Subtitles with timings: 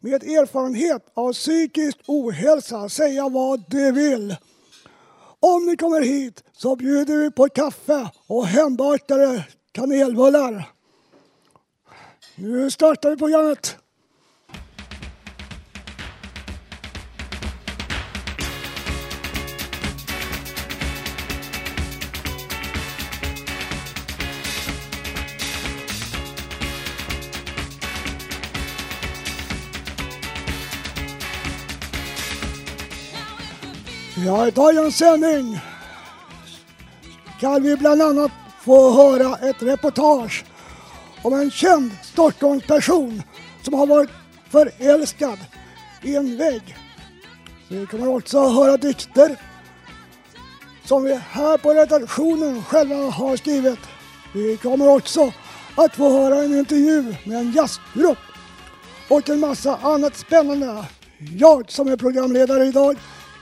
[0.00, 4.36] med erfarenhet av psykisk ohälsa säga vad de vill.
[5.40, 10.64] Om ni kommer hit så bjuder vi på kaffe och hembakade kanelbullar.
[12.34, 13.76] Nu startar vi programmet.
[34.48, 35.60] I dagens sändning
[37.40, 40.44] kan vi bland annat få höra ett reportage
[41.22, 43.22] om en känd Stockholmsperson
[43.62, 44.10] som har varit
[44.50, 45.38] förälskad
[46.02, 46.76] i en vägg.
[47.68, 49.36] Vi kommer också höra dikter
[50.84, 53.80] som vi här på redaktionen själva har skrivit.
[54.34, 55.32] Vi kommer också
[55.74, 58.18] att få höra en intervju med en jazzgrupp
[59.08, 60.84] och en massa annat spännande.
[61.18, 62.96] Jag som är programledare idag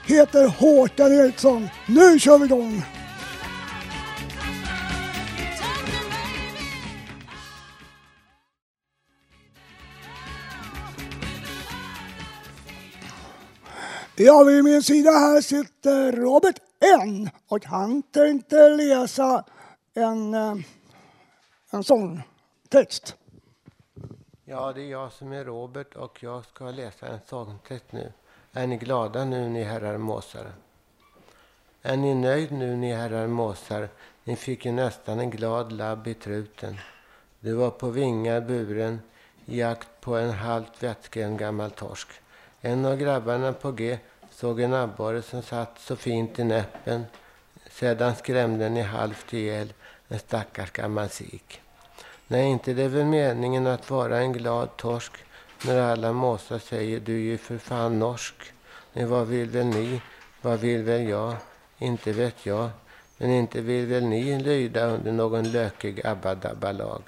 [0.07, 1.69] heter Håkan Eriksson.
[1.87, 2.83] Nu kör vi igång!
[14.19, 16.55] Ja, vid min sida här sitter Robert
[17.01, 19.45] N och han tänkte läsa
[19.93, 20.55] en, eh,
[21.71, 23.15] en sångtext.
[24.45, 28.11] Ja, det är jag som är Robert och jag ska läsa en sångtext nu.
[28.57, 30.51] Är ni glada nu, ni herrar måsar?
[31.81, 33.89] Är ni nöjd nu, ni herrar måsar?
[34.23, 36.77] Ni fick ju nästan en glad labb i truten.
[37.39, 39.01] Du var på vingar buren,
[39.45, 42.07] i jakt på en halvt vettskrämd gammal torsk.
[42.61, 43.99] En av grabbarna på G
[44.31, 47.05] såg en abborre som satt så fint i näppen.
[47.69, 49.73] Sedan skrämde den i halvt ihjäl
[50.07, 51.61] en stackars gammal sik.
[52.27, 55.26] Nej, inte det är väl meningen att vara en glad torsk
[55.65, 58.35] när alla måsar säger du är ju för fan norsk.
[58.93, 60.01] Men vad vill väl ni?
[60.41, 61.35] Vad vill väl jag?
[61.77, 62.69] Inte vet jag.
[63.17, 67.01] Men inte vill väl ni lyda under någon lökig abbadabbalag?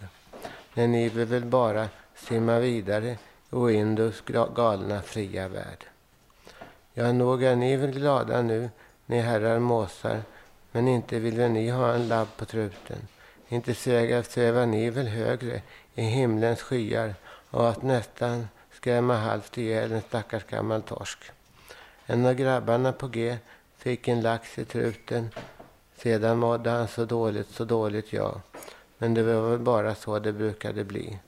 [0.74, 3.18] Nej, ni vill väl bara simma vidare
[3.52, 4.24] i Indus
[4.56, 5.86] galna fria värld.
[6.94, 8.70] Ja, nog är ni väl glada nu,
[9.06, 10.22] ni herrar måsar,
[10.72, 13.08] men inte vill väl ni ha en labb på truten.
[13.50, 15.62] Inte svävar ni väl högre
[15.96, 17.16] i himlens skyar
[17.50, 21.32] och att nästan skrämma halvt ihjäl en stackars gammal torsk.
[22.06, 23.38] En av grabbarna på G
[23.78, 25.30] fick en lax i truten.
[25.96, 28.42] Sedan mådde han så dåligt, så dåligt, ja.
[28.98, 31.20] Men det var väl bara så det brukade bli.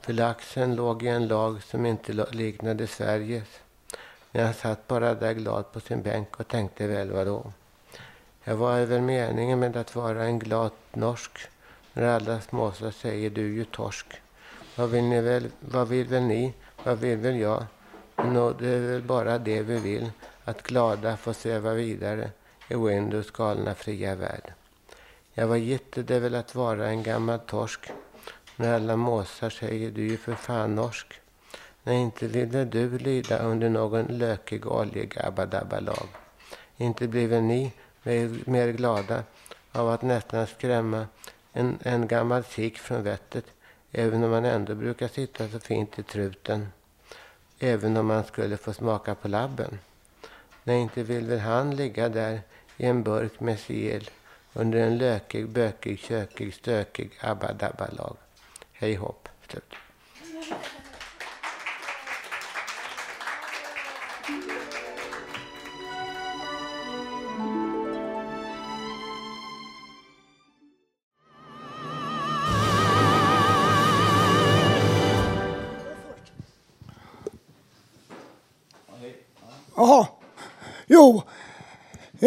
[0.00, 3.48] För laxen låg i en lag som inte liknade Sveriges.
[4.30, 7.52] Men han satt bara där glad på sin bänk och tänkte väl vadå.
[8.44, 11.38] Jag var väl meningen med att vara en glad norsk
[11.92, 14.06] när alla småsar säger du ju torsk.
[14.76, 16.54] Vad vill, ni väl, vad vill väl ni?
[16.84, 17.64] Vad vill väl jag?
[18.16, 20.10] Nå, det är väl bara det vi vill,
[20.44, 22.30] att glada få sväva vidare
[22.68, 24.52] i Windows galna fria värld.
[25.34, 27.90] Jag var gitte det väl att vara en gammal torsk
[28.56, 31.20] när alla måsar säger du är ju för fan norsk.
[31.82, 36.08] Nej, inte ville du lyda under någon lökig oljegabbadabbalag.
[36.76, 37.72] Inte blir väl ni
[38.02, 39.22] mer, mer glada
[39.72, 41.06] av att nästan skrämma
[41.52, 43.44] en, en gammal sik från vettet
[43.94, 46.68] även om man ändå brukar sitta så fint i truten.
[47.58, 49.78] Även om man skulle få smaka på labben.
[50.64, 52.40] Nej, inte vill väl han ligga där
[52.76, 54.10] i en burk med sel
[54.52, 58.16] under en lökig, bökig, kökig, stökig abba-dabba-lag.
[58.72, 59.74] Hej hopp, slut.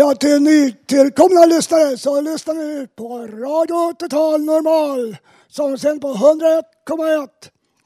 [0.08, 5.18] Ja, till nytillkomna lyssnare så lyssnar ni på Radio Total Normal
[5.48, 7.28] som sänder på 101,1.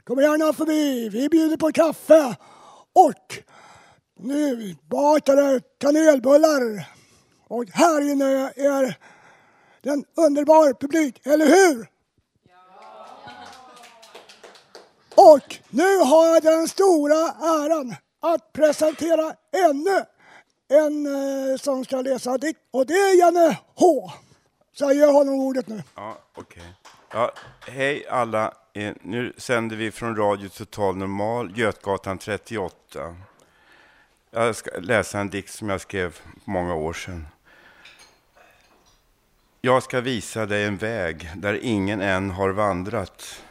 [0.03, 2.35] Kom gärna förbi, vi bjuder på kaffe
[2.93, 3.43] och
[4.19, 6.89] nu bakade kanelbullar.
[7.47, 8.97] Och här inne är
[9.83, 11.87] en underbar publik, eller hur?
[15.15, 19.33] Och nu har jag den stora äran att presentera
[19.69, 20.05] ännu
[20.71, 24.11] en eh, som ska läsa dikt och det är Janne H.
[24.73, 25.83] Så jag ger honom ordet nu.
[25.95, 26.73] Ja, okej.
[27.13, 27.31] Ja,
[27.67, 28.53] hej alla.
[28.73, 33.15] Eh, Nu sänder vi från Radio Total Normal, Götgatan 38.
[34.31, 37.27] Jag ska läsa en dikt som jag skrev för många år sedan.
[39.61, 43.43] Jag ska visa dig en väg där ingen än har vandrat.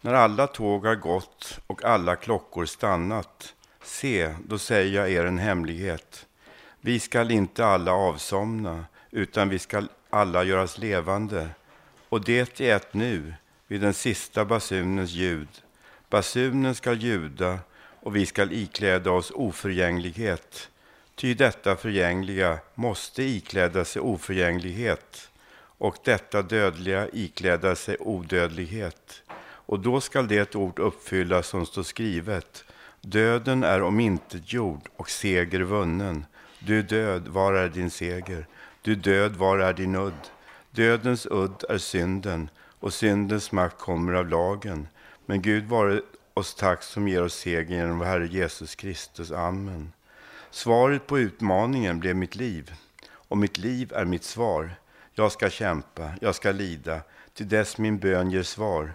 [0.00, 3.54] När alla tåg har gått och alla klockor stannat.
[3.84, 6.26] Se, då säger jag er en hemlighet.
[6.80, 11.48] Vi skall inte alla avsomna, utan vi skall alla göras levande.
[12.08, 13.34] Och det är ett nu,
[13.66, 15.48] vid den sista basunens ljud.
[16.10, 17.58] Basunen skall ljuda
[18.00, 20.68] och vi skall ikläda oss oförgänglighet.
[21.14, 25.30] Ty detta förgängliga måste ikläda sig oförgänglighet
[25.78, 29.22] och detta dödliga ikläda sig odödlighet.
[29.42, 32.64] Och då skall det ord uppfyllas som står skrivet.
[33.06, 36.26] Döden är omintetgjord och seger vunnen.
[36.58, 38.46] Du död, var är din seger?
[38.82, 40.30] Du död, var är din udd?
[40.70, 42.50] Dödens udd är synden
[42.80, 44.88] och syndens makt kommer av lagen.
[45.26, 46.00] Men Gud vare
[46.34, 49.32] oss tack som ger oss seger genom vår Herre Jesus Kristus.
[49.32, 49.92] Amen.
[50.50, 52.72] Svaret på utmaningen blev mitt liv
[53.10, 54.70] och mitt liv är mitt svar.
[55.14, 57.00] Jag ska kämpa, jag ska lida,
[57.34, 58.92] till dess min bön ger svar.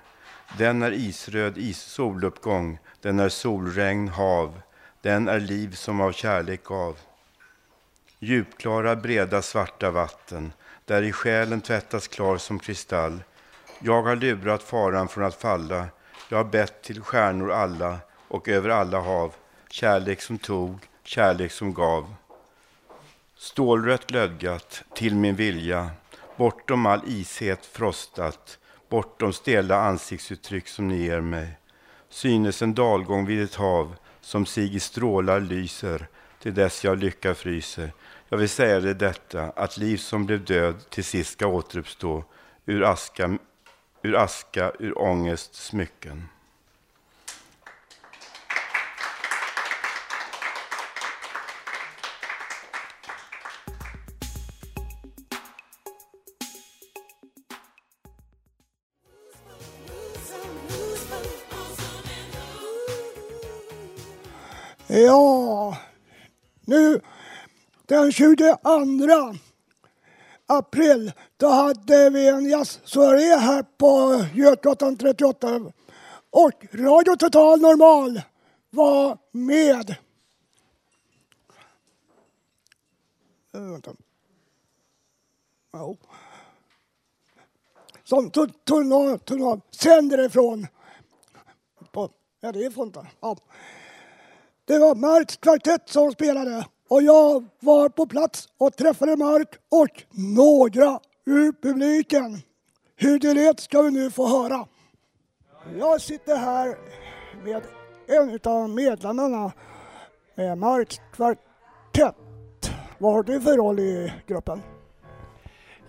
[0.57, 4.61] Den är isröd is soluppgång, den är solregn hav,
[5.01, 6.97] den är liv som av kärlek gav.
[8.19, 10.53] Djupklara, breda, svarta vatten,
[10.85, 13.23] där i själen tvättas klar som kristall.
[13.79, 15.87] Jag har lurat faran från att falla,
[16.29, 17.97] jag har bett till stjärnor alla
[18.27, 19.33] och över alla hav,
[19.69, 22.15] kärlek som tog, kärlek som gav.
[23.37, 25.89] Stålrött glödgat till min vilja,
[26.35, 28.59] bortom all ishet frostat,
[28.89, 31.57] bortom stela ansiktsuttryck som ni ger mig.
[32.09, 36.07] Synes en dalgång vid ett hav som sig i strålar lyser
[36.39, 37.91] till dess jag lycka fryser.
[38.29, 42.23] Jag vill säga dig detta, att liv som blev död till sist ska återuppstå
[42.65, 43.37] ur aska,
[44.01, 46.23] ur aska, ur ångest, smycken.
[64.99, 65.77] Ja,
[66.65, 67.01] nu
[67.85, 68.57] den 22
[70.45, 75.71] april då hade vi en jazzsoaré här på Götgatan 38
[76.29, 78.21] och Radio Total Normal
[78.69, 79.95] var med.
[83.53, 83.91] Eh, vänta.
[88.03, 88.49] Som tog,
[89.71, 90.67] sänder ifrån.
[91.91, 93.07] På, ja, det är Fonta.
[93.19, 93.37] Ja.
[94.67, 100.03] Det var Marks kvartett som spelade och jag var på plats och träffade Mark och
[100.11, 102.41] några ur publiken.
[102.95, 104.65] Hur det lät ska vi nu få höra.
[105.79, 106.77] Jag sitter här
[107.43, 107.61] med
[108.07, 109.51] en av medlemmarna
[110.35, 112.15] med Marks kvartett.
[112.97, 114.61] Vad har du för roll i gruppen?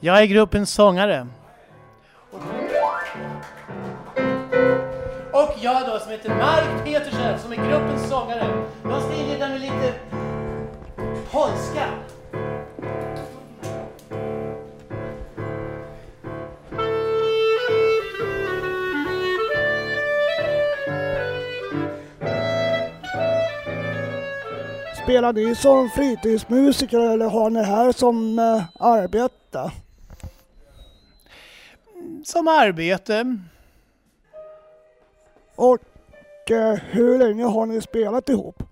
[0.01, 1.27] Jag är gruppens sångare.
[5.63, 8.65] Jag då som heter Mark Petersen som är gruppens sångare.
[8.85, 9.95] Jag ska inleda med lite
[11.31, 11.89] polska.
[25.03, 29.71] Spelar ni som fritidsmusiker eller har ni här som eh, arbete?
[32.25, 33.39] Som arbete.
[35.59, 38.63] Och eh, hur länge har ni spelat ihop?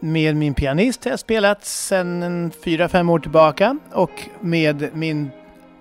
[0.00, 5.30] med min pianist har jag spelat sedan fyra, fem år tillbaka och med min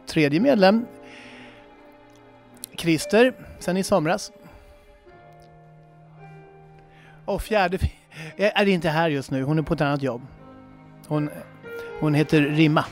[0.07, 0.85] tredje medlem
[2.77, 4.31] Christer sedan i somras.
[7.25, 7.79] Och fjärde
[8.37, 10.21] är inte här just nu, hon är på ett annat jobb.
[11.07, 11.29] Hon,
[11.99, 12.85] hon heter Rimma.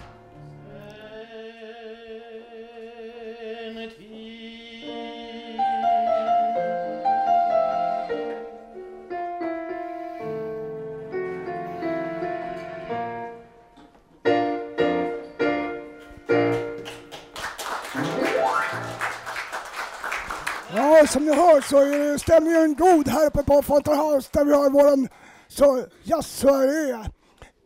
[21.69, 25.07] Så är stämningen god här uppe på Fountain House där vi har våran
[25.47, 27.05] så jazzsoaré.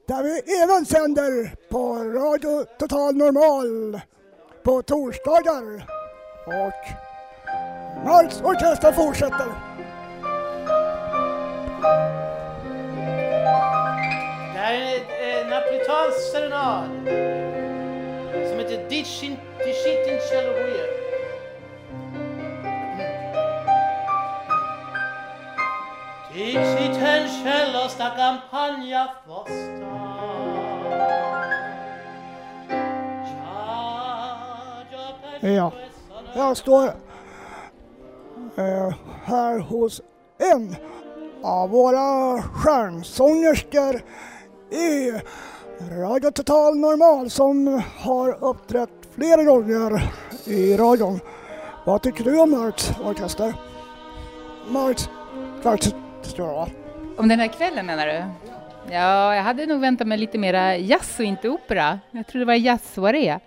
[0.07, 4.01] Där vi även sänder på Radio Total Normal
[4.63, 5.85] på torsdagar.
[6.45, 7.07] Och
[8.05, 9.47] Marks orkester fortsätter.
[14.53, 16.89] Det här är en eh, napolitansk serenad
[18.49, 20.96] som heter Dichin Dicitin Celluloid.
[26.38, 29.88] Diciten cello sta campagna fosta
[35.41, 35.72] Ja,
[36.36, 36.86] jag står
[38.56, 40.01] eh, här hos
[40.38, 40.75] en
[41.44, 44.01] av våra stjärnsångerskor
[44.72, 45.12] i
[45.91, 50.12] Radio Total Normal som har uppträtt flera gånger
[50.46, 51.20] i radion.
[51.86, 53.53] Vad tycker du om Marks orkester?
[54.70, 55.10] Marks
[55.62, 55.96] kvartett,
[57.17, 58.24] om den här kvällen menar du?
[58.93, 62.00] Ja, jag hade nog väntat mig lite mera jazz och inte opera.
[62.12, 63.39] Jag tror det var jazzsoaré.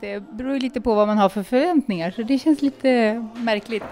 [0.00, 3.84] Det beror ju lite på vad man har för förväntningar, så det känns lite märkligt.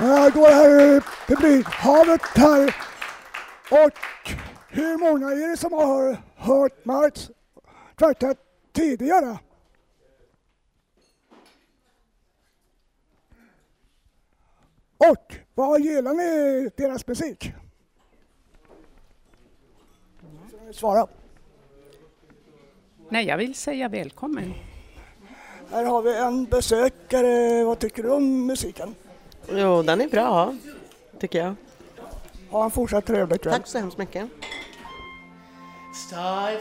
[0.00, 2.74] Jag går här i publikhavet här
[3.70, 3.98] och
[4.68, 7.30] hur många är det som har hört Marks
[7.96, 8.38] kvartett
[8.72, 9.38] tidigare?
[15.00, 17.52] Och vad gillar ni deras musik?
[20.72, 21.06] Svara.
[23.08, 24.54] Nej, jag vill säga välkommen.
[25.70, 27.64] Här har vi en besökare.
[27.64, 28.94] Vad tycker du om musiken?
[29.52, 30.56] Jo, den är bra,
[31.20, 31.54] tycker jag.
[32.50, 33.54] Ha en fortsatt trevlig kväll.
[33.54, 34.28] Tack så hemskt mycket.
[35.94, 36.56] Stai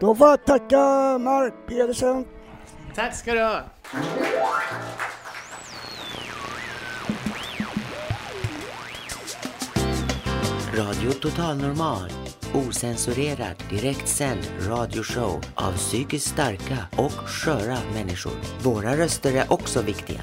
[0.00, 0.78] då får jag tacka
[1.18, 2.24] Mark Pedersen.
[2.94, 3.62] Tack ska du ha.
[10.74, 12.10] Radio Total Normal.
[12.54, 18.32] Osensurerad, direktsänd radioshow av psykiskt starka och sköra människor.
[18.62, 20.20] Våra röster är också viktiga.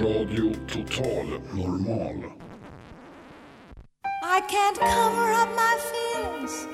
[0.00, 2.43] Radio Total Normal.
[4.48, 6.66] Can't cover up my feelings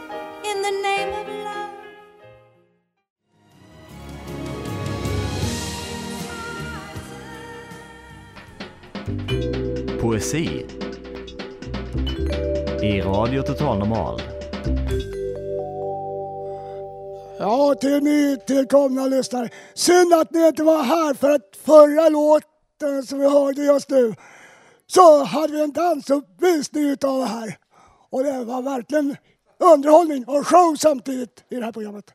[0.45, 1.71] in the name of love.
[10.01, 10.67] Poesi
[12.83, 14.21] i Radio Total Normal.
[17.39, 19.49] Ja, till nytillkomna lyssnare.
[19.75, 24.15] Synd att ni inte var här för att förra låten som vi hörde just nu
[24.91, 27.59] så hade vi en dansuppvisning utav det här.
[28.11, 29.17] Och det var verkligen
[29.59, 32.15] underhållning och show samtidigt i det här programmet.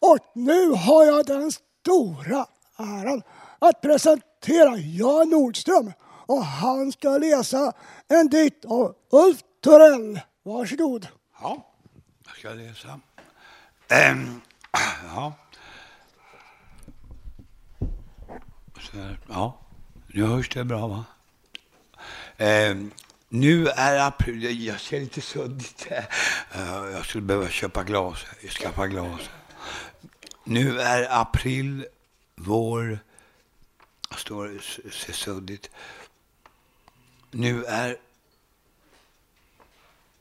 [0.00, 3.22] Och nu har jag den stora äran
[3.58, 5.92] att presentera Jan Nordström
[6.26, 7.72] och han ska läsa
[8.08, 10.20] en dikt av Ulf Torell.
[10.42, 11.08] Varsågod.
[11.40, 11.66] Ja,
[12.26, 13.00] jag ska läsa.
[13.88, 14.40] Ehm,
[15.14, 15.32] ja.
[18.80, 18.96] Så
[19.28, 19.58] ja,
[20.06, 21.04] nu hörs det bra va?
[22.42, 22.90] Ehm,
[23.28, 25.86] nu är april, jag ser lite suddigt.
[26.56, 29.20] Uh, jag skulle behöva köpa glas, skaffa glas.
[30.44, 31.86] Nu är april,
[32.34, 32.98] vår,
[34.10, 35.70] jag står ser suddigt.
[37.30, 37.96] Nu är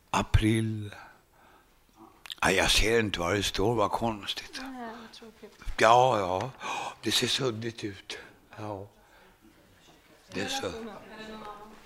[0.10, 0.96] april.
[2.44, 4.62] Nej, jag ser inte vad det står, vad konstigt.
[5.78, 6.52] Ja, ja,
[7.02, 8.18] det ser suddigt ut.
[8.58, 8.88] Ja.
[10.34, 10.72] Det är så.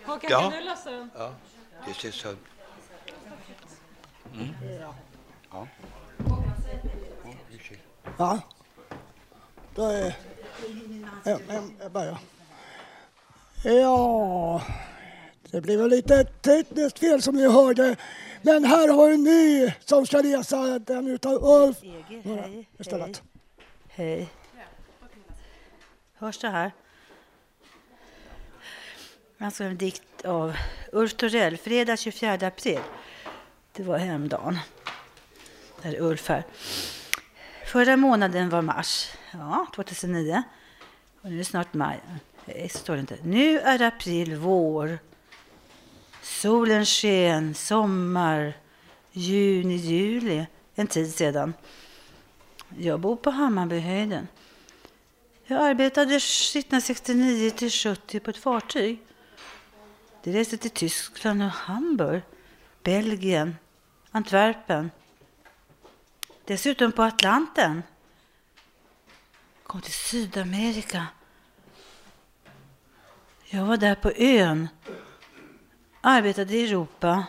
[0.05, 0.41] Håkan, Ja.
[0.41, 1.09] kan du lösa den?
[1.17, 1.33] Ja,
[1.87, 2.27] det ser så.
[4.33, 4.47] Mm.
[5.51, 5.67] Ja.
[8.17, 8.39] Ja.
[9.75, 10.15] Då är...
[11.23, 11.39] Ja,
[11.79, 12.17] jag börjar.
[13.63, 14.61] Ja,
[15.51, 17.95] det blev väl lite tekniskt fel som ni hörde.
[18.41, 22.67] Men här har en ny som ska läsa den utav Ulf Hej.
[23.87, 24.29] Hej.
[26.17, 26.71] Hörs det här?
[29.37, 30.55] Alltså en dikt av
[30.91, 32.79] Ulf Torell, fredag 24 april.
[33.71, 34.59] Det var hemdagen.
[35.81, 36.43] Där är Ulf här.
[37.65, 40.43] Förra månaden var mars, ja, 2009.
[41.21, 41.99] Och nu är det snart maj.
[42.45, 43.17] Nej, så står det inte.
[43.23, 44.99] Nu är april vår.
[46.21, 48.53] Solen sken, sommar,
[49.11, 50.45] juni, juli.
[50.75, 51.53] En tid sedan.
[52.77, 54.27] Jag bor på Hammarbyhöjden.
[55.45, 59.01] Jag arbetade 1969 till 70 på ett fartyg.
[60.25, 62.21] De reste till Tyskland och Hamburg,
[62.83, 63.57] Belgien,
[64.11, 64.91] Antwerpen.
[66.45, 67.83] Dessutom på Atlanten.
[69.63, 71.07] Kom till Sydamerika.
[73.45, 74.67] Jag var där på ön.
[76.01, 77.25] Arbetade i Europa.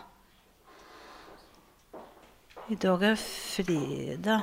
[2.67, 4.41] Idag är fredag.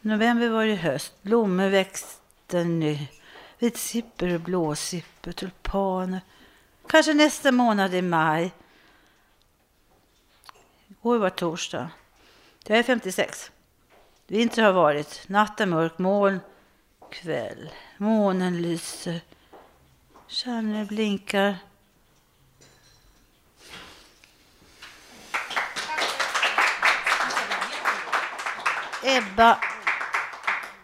[0.00, 1.22] November var det höst.
[1.22, 2.98] Blommor växte nu.
[3.58, 6.20] Vitsippor, och blåsippor, tulpaner.
[6.88, 8.52] Kanske nästa månad i maj.
[10.88, 11.90] Igår var torsdag.
[12.66, 13.50] Jag är 56.
[14.26, 15.28] Vinter har varit.
[15.28, 16.40] Natten mörk, moln,
[17.10, 17.70] kväll.
[17.96, 19.20] Månen lyser.
[20.28, 21.56] Stjärnor blinkar.
[29.02, 29.58] Ebba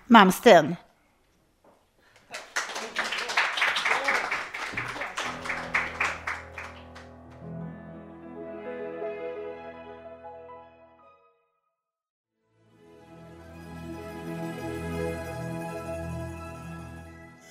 [0.07, 0.77] Malmsten.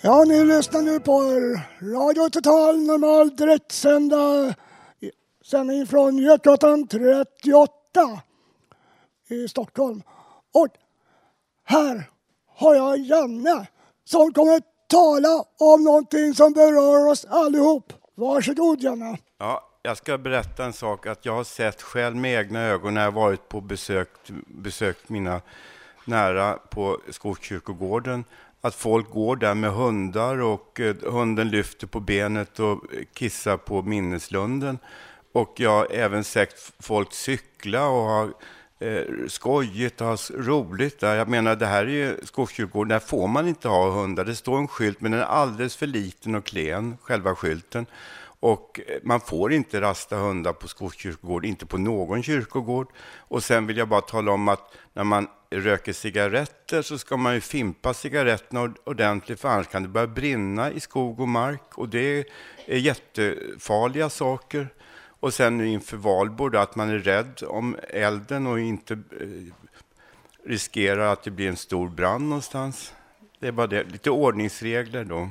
[0.02, 1.22] Ja, ni lyssnar nu på
[1.82, 4.56] Radio Total Normal direktsända
[5.46, 8.22] sändning från Götgatan 38
[9.28, 10.02] i Stockholm.
[10.54, 10.68] Och
[11.64, 12.10] här
[12.56, 13.68] har jag Janne
[14.06, 17.94] som kommer tala om någonting som berör oss allihop.
[18.16, 19.18] Varsågod Janne.
[19.38, 23.04] Ja, jag ska berätta en sak att jag har sett själv med egna ögon när
[23.04, 24.10] jag varit på besök,
[24.48, 25.42] besökt mina
[26.06, 28.24] nära på Skogskyrkogården
[28.62, 33.82] att folk går där med hundar och eh, hunden lyfter på benet och kissar på
[33.82, 34.80] minneslunden.
[35.32, 38.30] Och jag har även sett folk cykla och ha
[38.80, 41.16] eh, skojigt och ha roligt där.
[41.16, 44.26] Jag menar, det här är ju Skogskyrkogården, där får man inte ha hundar.
[44.26, 47.86] Det står en skylt, men den är alldeles för liten och klen, själva skylten.
[48.40, 52.88] Och eh, man får inte rasta hundar på Skogskyrkogård, inte på någon kyrkogård.
[53.18, 57.34] Och sen vill jag bara tala om att när man röker cigaretter så ska man
[57.34, 61.78] ju fimpa cigaretterna ordentligt, för annars kan det börja brinna i skog och mark.
[61.78, 62.28] Och det
[62.66, 64.68] är jättefarliga saker.
[65.20, 69.54] Och sen nu inför valborg, att man är rädd om elden och inte eh,
[70.46, 72.94] riskerar att det blir en stor brand någonstans.
[73.40, 73.84] Det är bara det.
[73.84, 75.30] Lite ordningsregler då,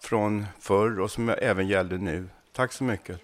[0.00, 2.28] från förr och som även gäller nu.
[2.52, 3.20] Tack så mycket.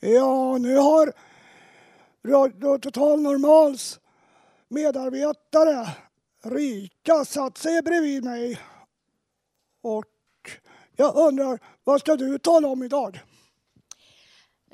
[0.00, 1.12] Ja, nu har
[2.28, 4.00] Radio Total Normals
[4.68, 5.88] medarbetare
[6.50, 8.60] Rika satt sig bredvid mig.
[9.82, 10.04] Och
[10.96, 13.20] jag undrar, vad ska du tala om idag?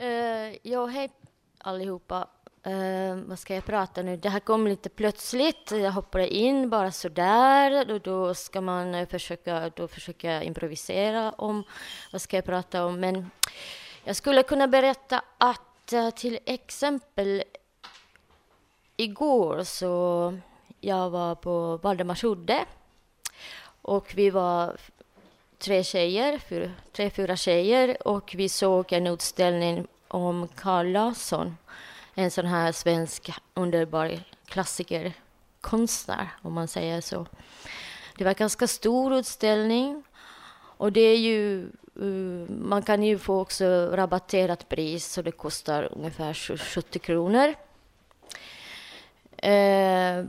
[0.01, 1.11] Uh, ja, hej
[1.59, 2.29] allihopa.
[2.67, 4.17] Uh, vad ska jag prata nu?
[4.17, 5.71] Det här kom lite plötsligt.
[5.71, 7.93] Jag hoppade in bara sådär.
[7.93, 11.65] Och då ska man eh, försöka, då försöka improvisera om
[12.13, 13.01] vad ska jag prata om.
[13.01, 13.31] Men
[14.05, 17.43] jag skulle kunna berätta att uh, till exempel
[18.97, 20.35] igår så
[20.85, 22.65] jag var på Valdemarsudde
[23.83, 24.77] och vi var
[25.59, 31.57] tre tjejer, fyra, tre, fyra tjejer och vi såg en utställning om Carl Larsson,
[32.15, 37.27] en sån här svensk underbar klassikerkonstnär, om man säger så.
[38.17, 40.03] Det var en ganska stor utställning
[40.55, 41.63] och det är ju,
[41.97, 47.55] eh, man kan ju få också rabatterat pris så det kostar ungefär 70 kronor.
[49.37, 50.25] Eh,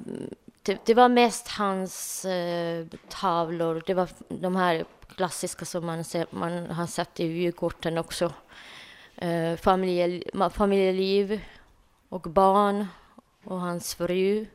[0.65, 6.27] det, det, var mest hans eh, tavlor, det var de här klassiska som man, ser,
[6.29, 8.33] man har sett i vykorten också.
[9.15, 10.23] Eh, familje,
[10.53, 11.41] familjeliv
[12.09, 12.87] och barn
[13.43, 14.45] och hans fru.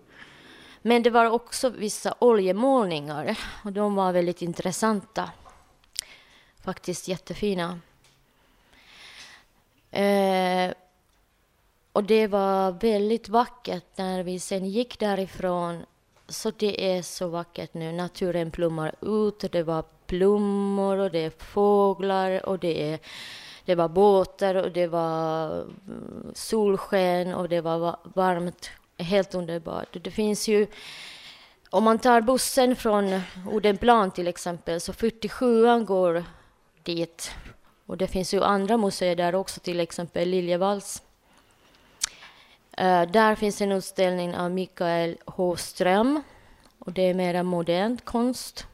[0.83, 5.31] Men det var också vissa oljemålningar och de var väldigt intressanta.
[6.61, 7.81] Faktiskt jättefina.
[9.91, 10.73] Eh,
[11.93, 15.85] och det var väldigt vackert när vi sen gick därifrån.
[16.29, 17.93] Så det är så vackert nu.
[17.93, 19.53] Naturen blommar ut.
[19.53, 22.99] Det var blommor och det är fåglar och det, är,
[23.65, 28.71] det var båtar och det var mm, solsken och det var varmt.
[29.01, 29.97] Helt underbart.
[30.03, 30.67] Det finns ju
[31.71, 36.25] om man tar bussen från Odenplan till exempel, så 47 går
[36.83, 37.31] dit.
[37.87, 41.03] Och det finns ju andra museer där också, till exempel Liljevalchs.
[42.81, 45.57] Uh, där finns en utställning av Mikael H.
[45.57, 46.23] Ström.
[46.79, 48.67] Och det är mera modern konst.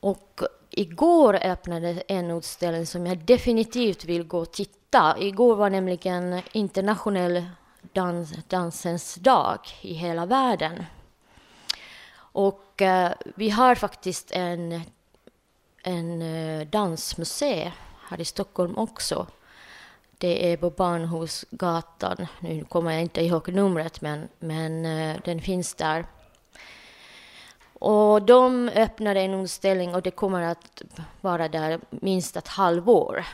[0.00, 5.16] Och igår öppnade en utställning som jag definitivt vill gå och titta.
[5.18, 7.46] Igår var nämligen internationell
[7.92, 10.84] dans, dansens dag i hela världen.
[12.16, 14.82] Och uh, vi har faktiskt en,
[15.82, 17.72] en eh, uh, dansmuseum
[18.08, 19.26] här i Stockholm också.
[20.18, 22.26] Det är på Barnhusgatan.
[22.40, 26.04] Nu kommer jag inte ihåg numret, men, men eh, den finns där.
[27.78, 30.82] Och de öppnade en utställning och det kommer att
[31.20, 33.24] vara där minst ett halvår.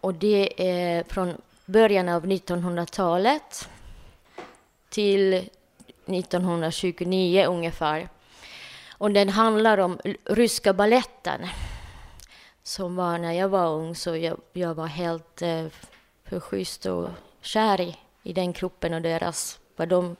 [0.00, 1.34] Och det är från
[1.66, 3.68] början av 1900-talet
[4.88, 5.34] till
[6.06, 8.08] 1929 ungefär.
[8.92, 11.40] Och den handlar om ryska balletten
[12.68, 15.66] som var när jag var ung, så jag, jag var helt eh,
[16.24, 17.08] förschysst och
[17.40, 20.16] kär i, i den gruppen och deras, vad de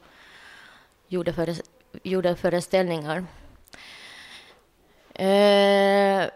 [1.08, 1.54] gjorde, för,
[2.02, 3.16] gjorde föreställningar.
[5.14, 6.28] Eh,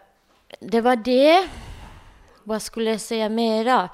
[0.60, 1.48] det var det.
[2.44, 3.88] Vad skulle jag säga mera?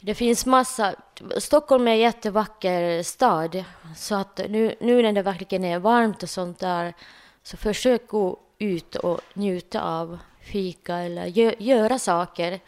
[0.00, 0.94] Det finns massa...
[1.38, 3.64] Stockholm är en jättevacker stad.
[3.96, 6.94] Så att nu, nu när det verkligen är varmt och sånt där,
[7.42, 12.60] så försök gå ut och njuta av fika eller gö göra saker.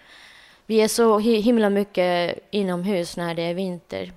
[0.66, 4.12] Vi är så himla mycket inomhus när det är vinter.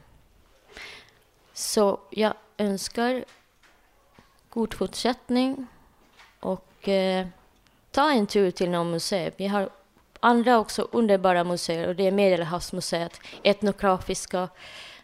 [1.53, 3.25] Så jag önskar
[4.49, 5.67] god fortsättning
[6.39, 7.27] och eh,
[7.91, 9.31] ta en tur till någon museum.
[9.37, 9.69] Vi har
[10.19, 14.49] andra också underbara museer och det är Medelhavsmuseet, Etnografiska,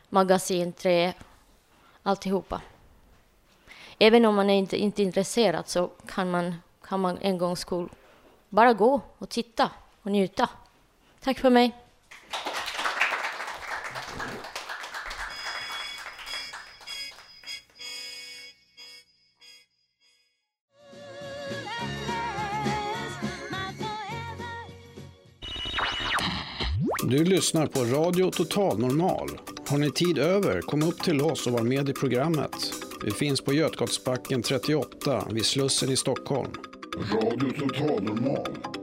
[0.09, 1.13] Magasin 3,
[2.03, 2.61] alltihopa.
[3.99, 7.89] Även om man är inte, är intresserad så kan man, kan man en gång skull
[8.49, 10.49] bara gå och titta och njuta.
[11.19, 11.75] Tack för mig.
[27.09, 29.29] Du lyssnar på Radio Total Normal.
[29.67, 32.73] Har ni tid över, kom upp till oss och var med i programmet.
[33.03, 36.51] Vi finns på Götgatsbacken 38 vid Slussen i Stockholm.
[36.97, 38.43] Radio Total Normal.
[38.73, 38.76] I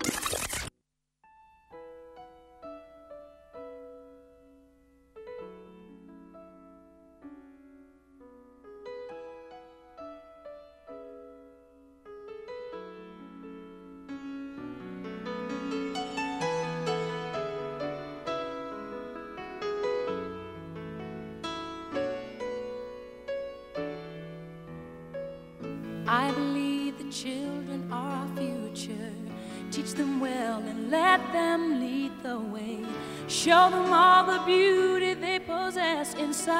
[33.44, 36.58] Show them all the beauty they possess inside.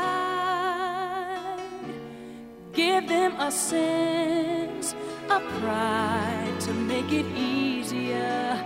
[2.74, 4.94] Give them a sense
[5.30, 8.62] of pride to make it easier.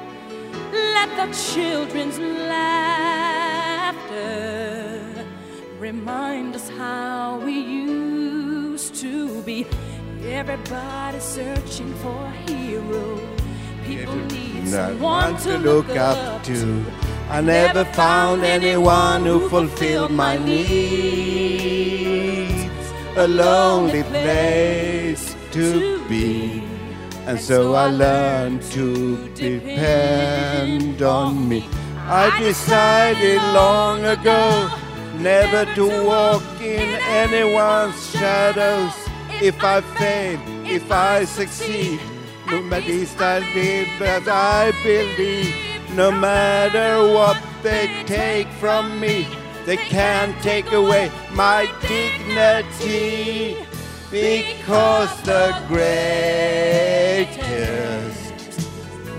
[0.73, 3.15] Let the children's laughter
[5.79, 9.65] remind us how we used to be.
[10.25, 13.21] Everybody searching for a hero.
[13.85, 16.85] People need someone one to look up to.
[17.31, 20.65] I never found anyone who fulfilled my needs.
[23.17, 26.63] A lonely place to be.
[27.27, 31.69] And so I learned to depend on me.
[32.07, 34.71] I decided long ago
[35.19, 36.89] never to walk in
[37.23, 38.95] anyone's shadows.
[39.43, 42.01] If I fail, if I succeed,
[42.47, 45.68] no matter I live as I believe.
[45.95, 49.27] No matter what they take from me,
[49.65, 53.57] they can't take away my dignity.
[54.11, 56.19] Because the greatest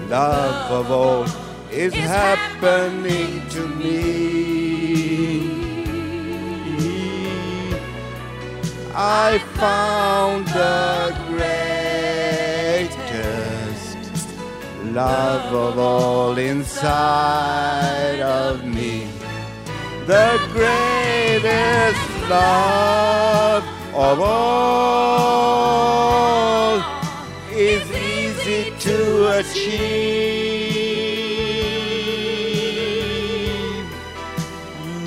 [0.10, 1.25] love of all
[1.71, 5.10] is happening to me.
[8.95, 11.15] I found the
[14.93, 19.08] love of all inside of me.
[20.06, 21.99] The greatest
[22.30, 24.80] love of all
[27.52, 29.89] is easy to achieve.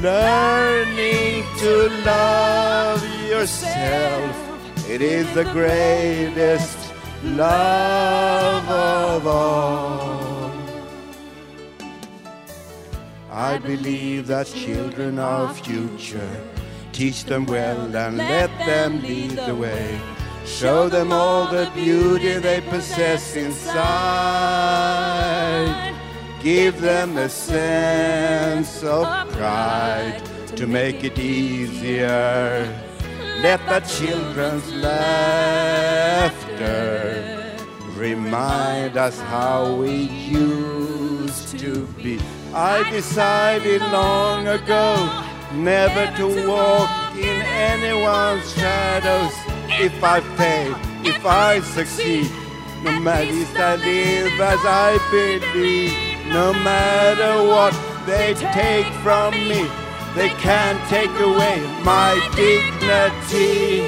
[0.00, 4.36] Learning to love yourself,
[4.88, 6.81] it is the greatest
[7.24, 10.50] love of all.
[13.30, 16.30] I believe that children are future.
[16.92, 19.98] Teach them well and let them lead the way.
[20.44, 23.82] Show them all the beauty they possess inside.
[26.42, 30.20] Give them a sense of pride
[30.56, 32.68] to make it easier.
[33.42, 35.42] Let the children's laughter
[37.96, 42.20] remind us how we used to be.
[42.54, 44.94] I decided long ago
[45.54, 49.34] never to walk in anyone's shadows.
[49.70, 52.30] If I fail, if I succeed,
[52.84, 55.92] no matter if I live as I believe,
[56.28, 57.74] no matter what
[58.06, 59.68] they take from me,
[60.14, 63.82] they can't take away my dignity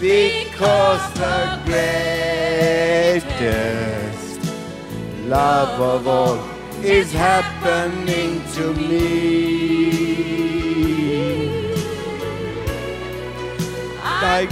[0.00, 3.04] because the greatest
[5.26, 6.38] love of all
[6.82, 10.14] is happening to me.
[14.02, 14.46] I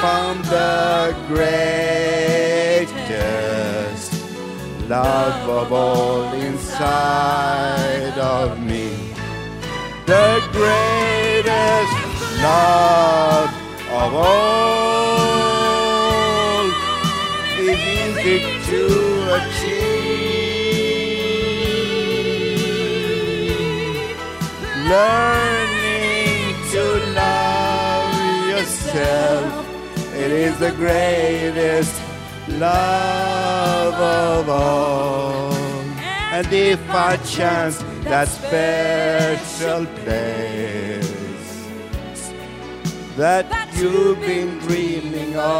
[0.00, 1.66] found the greatest
[4.88, 8.95] love of all inside of me.
[10.06, 11.94] The greatest
[12.40, 13.50] love
[13.90, 15.26] of all
[17.58, 18.38] is easy
[18.70, 18.82] to
[19.34, 19.96] achieve.
[24.88, 26.82] Learning to
[27.16, 28.14] love
[28.48, 29.50] yourself,
[30.14, 32.00] it is the greatest
[32.50, 35.65] love of all.
[36.36, 41.64] And if I chance that special place
[43.16, 45.56] that you've been dreaming of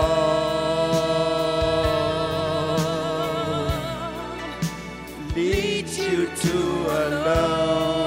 [5.35, 6.59] leads you to
[6.91, 8.06] a lonely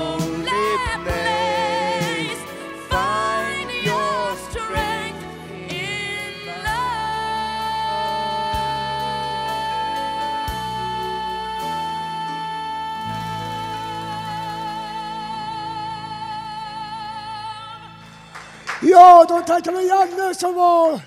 [18.82, 21.02] Ja, då tackar vi Janne som var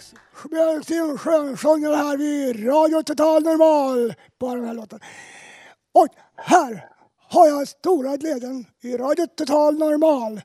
[0.51, 5.01] med skönsångare här vid Radio Total Normal på den här låten.
[5.93, 6.89] Och här
[7.29, 10.41] har jag stora glädjen i Radio Total Normal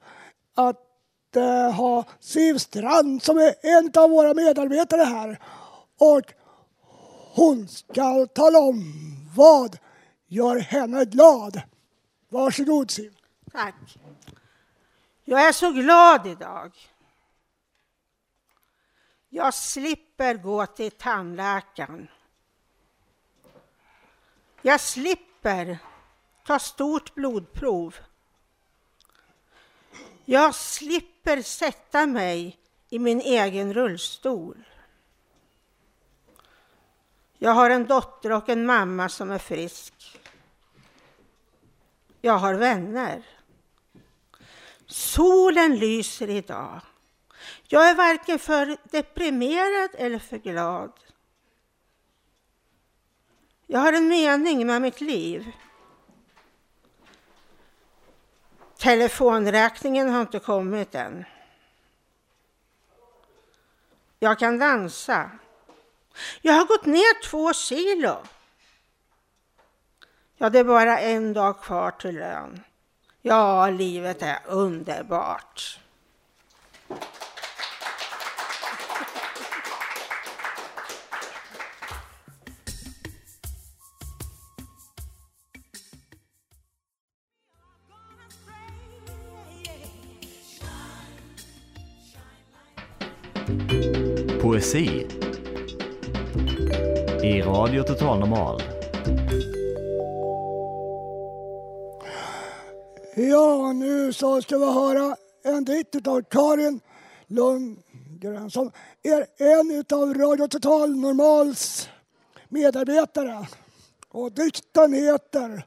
[0.56, 5.40] att eh, ha Siv Strand som är en av våra medarbetare här.
[6.00, 6.34] Och
[7.36, 8.84] hon ska tala om
[9.36, 9.78] vad
[10.28, 11.62] gör henne glad.
[12.30, 13.14] Varsågod Siv.
[13.52, 13.76] Tack.
[15.26, 16.72] Jag är så glad idag.
[19.38, 22.08] Jag slipper gå till tandläkaren.
[24.62, 25.78] Jag slipper
[26.46, 27.96] ta stort blodprov.
[30.26, 32.58] Jag slipper sätta mig
[32.90, 34.64] i min egen rullstol.
[37.38, 40.20] Jag har en dotter och en mamma som är frisk.
[42.22, 43.26] Jag har vänner.
[44.86, 46.82] Solen lyser idag.
[47.70, 50.92] Jag är varken för deprimerad eller för glad.
[53.66, 55.52] Jag har en mening med mitt liv.
[58.78, 61.26] Telefonräkningen har inte kommit än.
[64.20, 65.32] Jag kan dansa.
[66.42, 68.18] Jag har gått ner två kilo.
[70.38, 72.64] Ja, det är bara en dag kvar till lön.
[73.22, 75.80] Ja, livet är underbart.
[94.68, 95.08] Poesi
[97.24, 98.62] i Radio Total Normal.
[103.16, 106.80] Ja, nu så ska vi höra en dikt av Karin
[107.28, 107.78] Lund,
[108.22, 108.72] Lundgren som
[109.04, 111.90] är en av Radio Total Normals
[112.50, 113.48] medarbetare.
[114.10, 115.66] Och dikten heter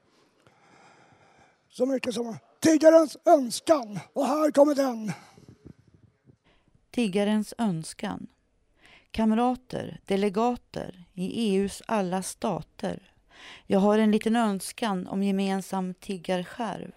[1.71, 3.99] så mycket som Tiggarens önskan.
[4.13, 5.13] Och här kommer den.
[6.91, 8.27] Tiggarens önskan.
[9.13, 13.13] Kamrater, delegater i EUs alla stater.
[13.67, 16.93] Jag har en liten önskan om gemensam tiggarskärv.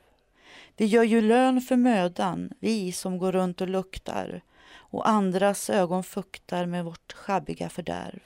[0.77, 4.41] Vi gör ju lön för mödan, vi som går runt och luktar
[4.75, 8.21] och andras ögon fuktar med vårt sjabbiga fördärv.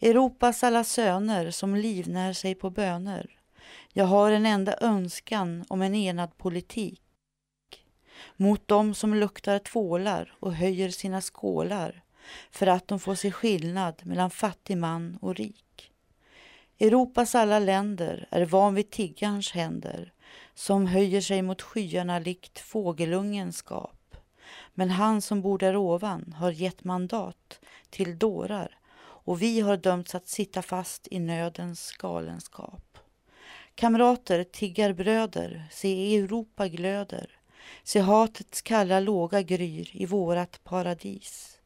[0.00, 3.38] Europas alla söner som livnär sig på böner.
[3.92, 7.00] Jag har en enda önskan om en enad politik
[8.36, 12.02] mot dem som luktar tvålar och höjer sina skålar
[12.50, 15.92] för att de får se skillnad mellan fattig man och rik.
[16.78, 20.12] Europas alla länder är van vid tiggarens händer
[20.54, 24.16] som höjer sig mot skyarna likt fågelungens gap.
[24.74, 30.14] Men han som bor där ovan har gett mandat till dårar och vi har dömts
[30.14, 32.98] att sitta fast i nödens galenskap.
[33.74, 37.30] Kamrater, tiggarbröder, se Europa glöder,
[37.82, 41.59] se hatets kalla låga gryr i vårat paradis.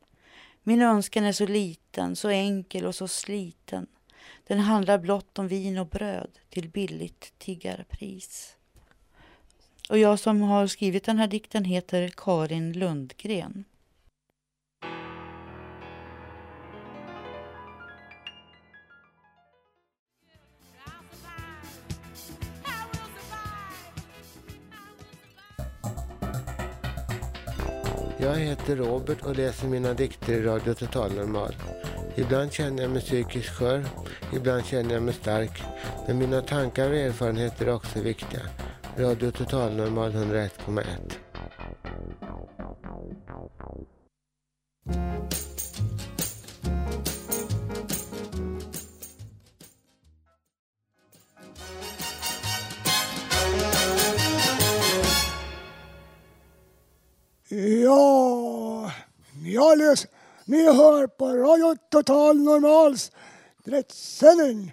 [0.67, 3.87] Min önskan är så liten, så enkel och så sliten.
[4.47, 8.57] Den handlar blott om vin och bröd till billigt tiggarpris.
[9.89, 13.65] Och jag som har skrivit den här dikten heter Karin Lundgren.
[28.19, 31.55] Jag heter Robert och läser mina dikter i Radio Total Normal.
[32.15, 33.85] Ibland känner jag mig psykiskt skör,
[34.33, 35.63] ibland känner jag mig stark.
[36.07, 38.41] Men mina tankar och erfarenheter är också viktiga.
[38.99, 40.85] Radio Total Normal 101,1.
[57.59, 58.91] Ja,
[59.43, 60.07] ni, har lys-
[60.45, 63.13] ni hör på Radio Total Normals
[63.65, 64.73] direktsändning.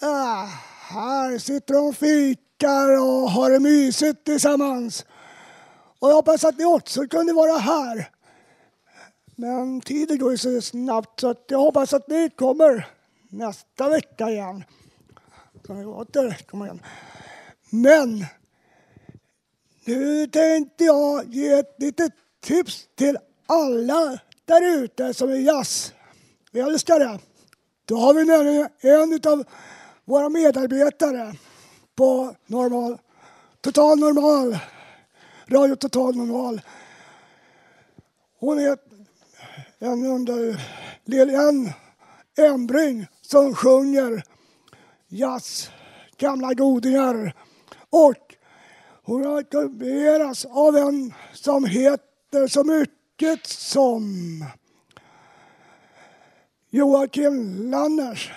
[0.00, 0.44] Ah,
[0.90, 5.04] här sitter de och fikar och har det mysigt tillsammans.
[5.98, 8.10] Och jag hoppas att ni också kunde vara här.
[9.36, 12.86] Men tiden går ju så snabbt så att jag hoppas att ni kommer
[13.28, 14.64] nästa vecka igen.
[15.66, 16.82] Så ni återkommer igen.
[17.70, 18.26] Men
[19.84, 25.36] nu tänkte jag ge ett litet tips till alla där ute som är
[26.54, 27.18] jazzälskare.
[27.84, 29.44] Då har vi nämligen en av
[30.04, 31.34] våra medarbetare
[31.96, 32.98] på normal,
[33.60, 34.58] Total Normal,
[35.46, 36.60] Radio Total Normal.
[38.40, 38.78] Hon är
[39.78, 40.60] en under
[41.04, 41.72] Lilian
[42.38, 44.22] Embring som sjunger
[45.08, 45.70] jazz,
[46.18, 47.34] gamla godingar
[47.90, 48.33] och
[49.04, 54.04] hon har intervjuats av en som heter så mycket som
[56.70, 58.32] Joakim Lanners.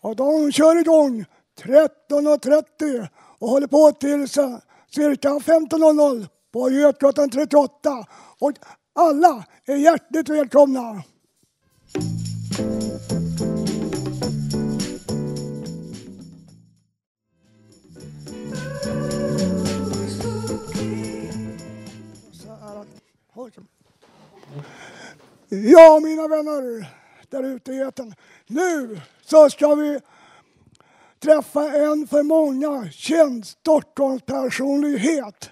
[0.00, 1.24] Och de kör igång
[1.62, 4.28] 13.30 och håller på till
[4.90, 8.06] cirka 15.00 på Götgatan 38.
[8.38, 8.52] Och
[8.94, 11.02] alla är hjärtligt välkomna.
[25.48, 26.92] Ja, mina vänner
[27.30, 28.14] där ute i etern.
[28.46, 30.00] Nu så ska vi
[31.18, 35.50] träffa en för många känd Stockholmspersonlighet.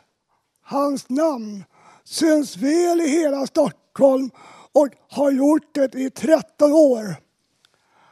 [0.62, 1.64] Hans namn
[2.04, 4.30] syns väl i hela Stockholm
[4.72, 7.16] och har gjort det i 13 år.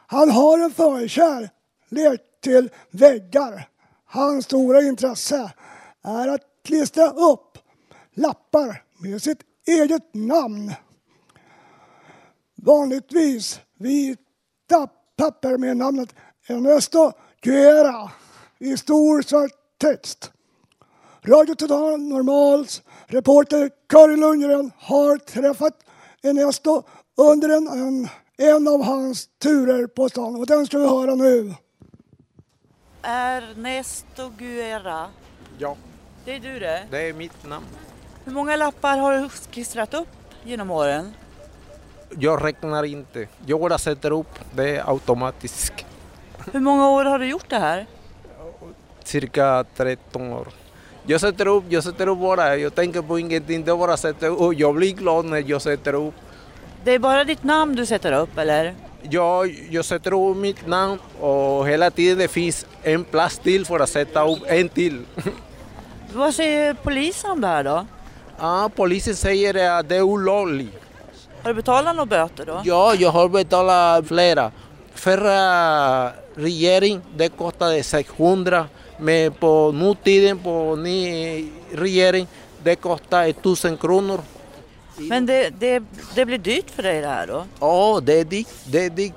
[0.07, 3.69] Han har en förkärlek till väggar.
[4.05, 5.53] Hans stora intresse
[6.01, 7.57] är att klistra upp
[8.13, 10.73] lappar med sitt eget namn.
[12.55, 14.87] Vanligtvis vita
[15.17, 16.15] papper med namnet
[16.47, 17.11] Ernesto
[17.41, 18.11] Guerra
[18.59, 19.51] i stor svart
[19.81, 20.31] text.
[21.25, 25.73] Radio Total Normals reporter Karin Lundgren har träffat
[26.23, 26.83] Ernesto
[27.17, 28.07] under en, en,
[28.37, 31.53] en av hans turer på stan och den ska vi höra nu.
[33.01, 35.09] Ernesto Guerra.
[35.57, 35.75] Ja,
[36.25, 36.87] Det är du det.
[36.91, 37.65] det är mitt namn.
[38.25, 40.07] Hur många lappar har du klistrat upp
[40.43, 41.13] genom åren?
[42.19, 43.27] Jag räknar inte.
[43.45, 44.39] Jag bara sätter upp.
[44.55, 45.73] Det är automatiskt.
[46.51, 47.85] Hur många år har du gjort det här?
[49.03, 50.47] Cirka 13 år.
[51.05, 52.57] Jag sätter upp, jag sätter upp bara.
[52.57, 54.57] Jag tänker på ingenting, det bara sätta upp.
[54.57, 56.13] Jag blir glad när jag sätter upp.
[56.83, 58.75] Det är bara ditt namn du sätter upp eller?
[59.09, 63.79] Jag, jag sätter upp mitt namn och hela tiden det finns en plats till för
[63.79, 65.05] att sätta upp en till.
[66.13, 67.85] Vad säger polisen om det här då?
[68.39, 70.73] Ja, polisen säger att det är olagligt.
[71.43, 72.61] Har du betalat några böter då?
[72.63, 74.51] Ja, jag har betalat flera.
[74.93, 78.67] Förra regering det kostade 600
[78.99, 82.27] men på nutiden på ny regering
[82.63, 84.19] det kostar 1000 kronor.
[84.97, 85.83] Men det, det,
[86.15, 87.45] det blir dyrt för dig det här då?
[87.59, 88.47] Ja, det är dyrt.
[88.65, 89.13] Det är dyrt.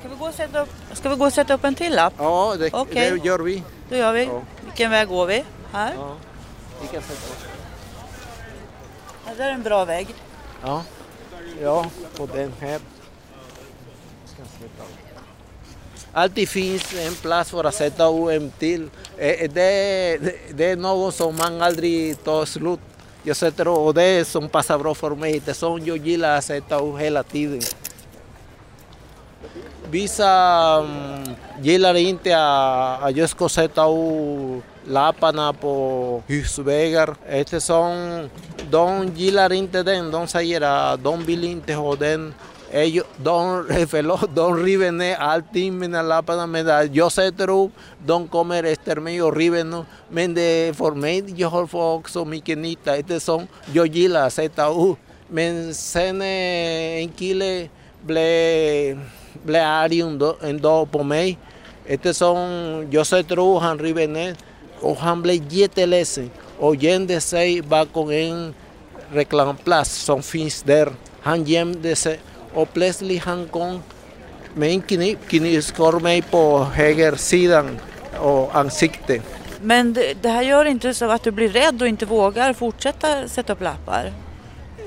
[0.00, 2.14] Ska vi gå och sätta upp, ska vi gå sätta upp en till lapp?
[2.18, 3.10] Ja, det, Okej.
[3.10, 3.62] det gör vi.
[3.90, 4.24] Då gör vi.
[4.24, 4.42] Ja.
[4.64, 5.44] Vilken väg går vi?
[5.72, 5.92] Här?
[5.98, 6.14] Ja,
[9.36, 10.14] vi där är en bra vägg.
[10.62, 10.82] Ja,
[11.62, 12.80] ja på den här.
[16.12, 18.88] Alltid finns en plats för att sätta upp en till.
[19.18, 20.18] Eh, eh, Det,
[20.54, 22.80] det är något som man aldrig tar slut.
[23.22, 25.40] Jag sätter upp och det är som passar bra för mig.
[25.44, 27.60] Det är som jag gillar att sätta upp hela tiden.
[29.90, 30.30] Vissa
[30.80, 32.38] um, gillar inte
[33.02, 38.28] att jag ska sätta upp lapparna på husvägar eftersom
[38.70, 40.10] de gillar inte den.
[40.10, 42.34] De säger att de vill inte ha den.
[42.70, 47.70] Ellos, de, förlåt, de river ner allting med lapparna medan jag sätter upp.
[48.06, 49.84] De kommer efter mig och river nu.
[50.10, 54.68] Men det, för mig jag har fått också mycket nytta eftersom jag gillar att sätta
[54.68, 54.98] upp.
[55.28, 57.68] Men sen eh, en kille
[58.02, 59.00] blev,
[59.42, 60.88] blev arg en dag, en dag
[64.80, 68.54] och han blev jätteledsen och gömde sig bakom en
[69.12, 70.92] reklamplats som finns där.
[71.20, 72.20] Han gömde sig
[72.54, 73.82] och plötsligt han kom
[74.54, 77.78] med en kniv, knivskar mig på högersidan
[78.20, 79.22] och ansiktet.
[79.62, 83.28] Men det, det här gör inte så att du blir rädd och inte vågar fortsätta
[83.28, 84.12] sätta upp lappar?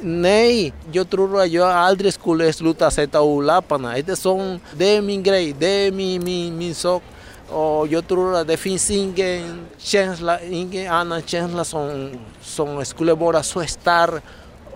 [0.01, 3.97] Nej, jag tror att jag aldrig skulle sluta sätta upp lapparna.
[3.97, 7.03] Eftersom det är min grej, det är min, min, min sak.
[7.52, 13.43] Och jag tror att det finns ingen känsla, ingen annan känsla som, som skulle vara
[13.43, 14.24] så stark,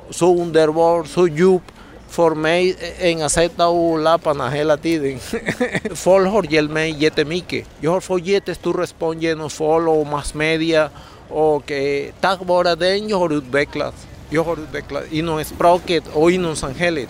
[0.09, 1.61] så underbar, så djup
[2.09, 5.19] för mig än att sätta upp lapparna hela tiden.
[5.95, 7.67] folk har hjälpt mig jättemycket.
[7.79, 10.89] Jag har fått jättestor respons genom folk och massmedia
[11.29, 14.07] och eh, tack vare den jag har utvecklats.
[14.29, 17.09] Jag har utvecklats inom språket och inom samhället.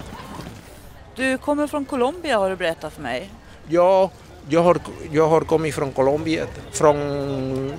[1.16, 3.30] Du kommer från Colombia har du berättat för mig.
[3.68, 4.10] Jag,
[4.50, 6.46] jag har kommit från Colombia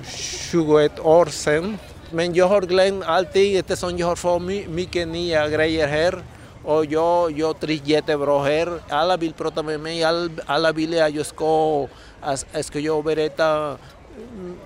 [0.05, 1.77] 21 år sedan.
[2.11, 6.23] Men jag har glömt allting eftersom jag har fått my, mycket nya grejer här.
[6.63, 8.79] Och jag, jag trivs jättebra här.
[8.89, 11.87] Alla vill prata med mig, all, alla vill att jag ska,
[12.21, 13.77] att, ska jag berätta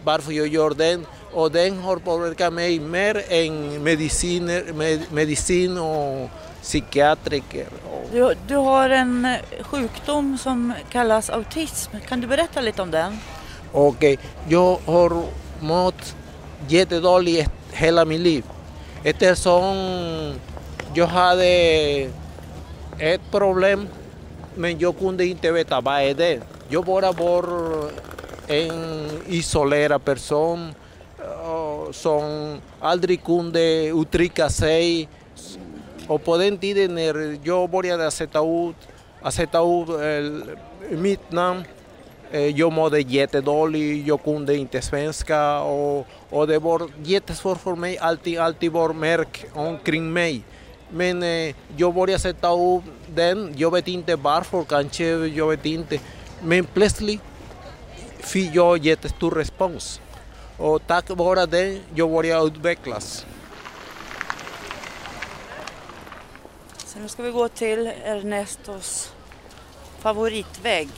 [0.03, 1.05] varför jag gör den.
[1.33, 5.77] Och den har påverkat mig mer än mediciner, med, medicin
[6.61, 7.67] psykiatriker.
[8.11, 9.27] Du, du har en
[9.61, 11.91] sjukdom som kallas autism.
[12.07, 13.17] Kan du berätta lite om den?
[13.71, 15.23] Okej, jag har
[15.59, 16.15] mått
[16.67, 18.43] jättedåligt hela mitt liv.
[19.03, 19.75] Eftersom
[20.93, 21.45] jag hade
[22.99, 23.87] ett problem
[24.55, 26.39] men jag kunde inte veta vad är det.
[26.69, 27.45] Jag bara var
[28.47, 30.73] en isolerad person
[31.19, 35.09] eh, som aldrig kunde uttrycka sig.
[36.09, 38.75] Och på den tiden när jag började sätta ut,
[39.21, 41.63] att sätta ut eh, mitt namn
[42.31, 47.97] eh, jag mådde jättedåligt, jag kunde inte svenska och, och det var jättesvårt för mig,
[47.97, 50.41] alltid, alltid var märk omkring mig.
[50.89, 55.99] Men eh, jag började sätta upp den, jag vet inte varför, kanske, jag vet inte.
[56.43, 57.21] Men plötsligt
[58.19, 60.01] fick jag jättestor respons.
[60.57, 63.25] Och tack vare det, jag började utvecklas.
[66.99, 69.13] Så nu ska vi gå till Ernestos
[69.99, 70.89] favoritvägg.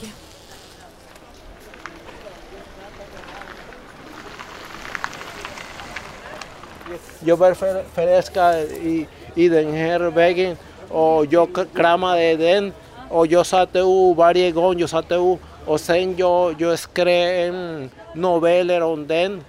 [7.20, 7.54] Jag blev
[7.94, 10.56] förälskad i, i den här väggen
[10.88, 12.72] och jag kramade den
[13.10, 17.90] och jag satte upp varje gång jag satte upp och sen jag, jag skrev en
[18.14, 19.44] noveller om den.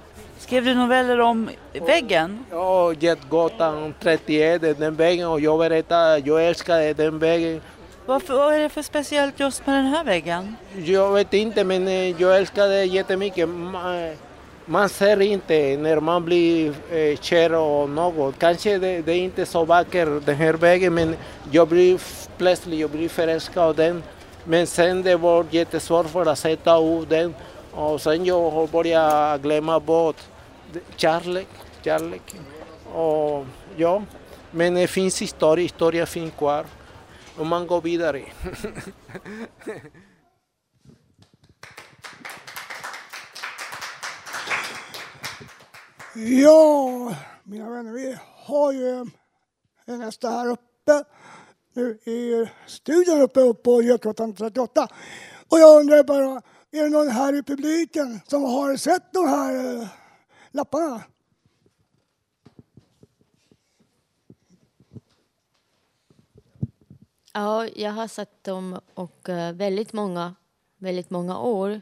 [0.54, 1.50] Skrev du noveller om
[1.88, 2.46] väggen?
[2.52, 7.62] Ja, Jetgatan 31, den väggen och jag berättade, jag älskade den väggen.
[8.06, 10.56] Varför, vad är det för speciellt just med den här väggen?
[10.86, 13.50] Jag vet inte men eh, jag älskade jättemycket.
[13.50, 14.16] Ma-
[14.66, 18.40] Man ser inte när man blir eh, kär och något.
[18.40, 21.16] Kanske det, det är inte så vackert den här vägen men
[21.52, 22.02] jag blir
[22.38, 24.04] plötsligt jag blir förälskad av den.
[24.44, 27.34] Men sen det var jättesvårt för att sätta upp den
[27.72, 30.33] och sen jag börjat glömma bort det-
[30.96, 31.48] kärlek,
[31.84, 32.36] kärlek.
[32.94, 33.46] Och
[33.76, 34.04] ja,
[34.52, 36.66] men eh, det finns historia, historia finns kvar.
[37.38, 38.22] Och man går vidare.
[46.16, 49.06] Ja, mina vänner, vi har ju eh,
[49.86, 51.04] en nästa här uppe
[51.74, 54.88] nu i studion uppe på Götgatan 38.
[55.50, 59.82] Och jag undrar bara, är det någon här i publiken som har sett de här
[59.82, 59.88] eh,
[60.54, 61.04] lapparna?
[67.34, 70.36] Ja, jag har sett dem och eh, väldigt många,
[70.78, 71.82] väldigt många år.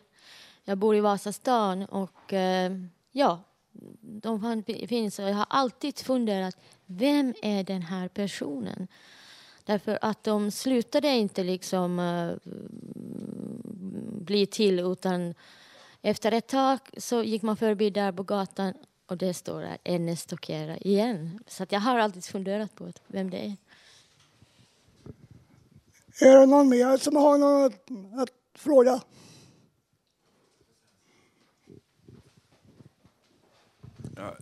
[0.64, 2.72] Jag bor i Vasastan och eh,
[3.12, 3.44] ja,
[4.02, 8.88] de finns och jag har alltid funderat, vem är den här personen?
[9.64, 12.52] Därför att de slutade inte liksom eh,
[14.22, 15.34] bli till utan
[16.02, 18.74] efter ett tag så gick man förbi där på gatan
[19.06, 21.40] och det står där Tokera igen.
[21.48, 23.56] Så att jag har alltid funderat på vem det är.
[26.22, 27.74] Är det någon mer som har något
[28.22, 29.02] att fråga?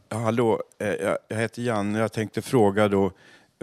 [0.09, 1.99] Ja, hallå, eh, jag, jag heter Janne.
[1.99, 3.11] Jag tänkte fråga då,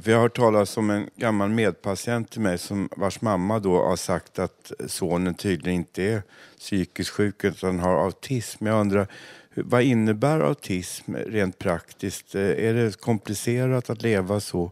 [0.02, 3.84] för jag har hört talas om en gammal medpatient till mig som, vars mamma då
[3.84, 6.22] har sagt att sonen tydligen inte är
[6.58, 8.66] psykiskt sjuk utan har autism.
[8.66, 9.08] Jag undrar,
[9.54, 12.34] vad innebär autism rent praktiskt?
[12.34, 14.70] Eh, är det komplicerat att leva så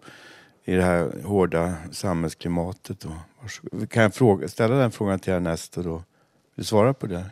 [0.64, 3.00] i det här hårda samhällsklimatet?
[3.00, 3.16] Då?
[3.86, 5.94] Kan jag fråga, ställa den frågan till Ernesto då?
[5.94, 6.04] Vill
[6.54, 7.24] du svara på det?